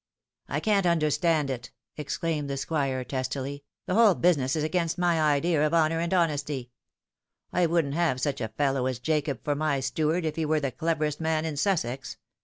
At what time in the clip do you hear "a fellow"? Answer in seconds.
8.41-8.87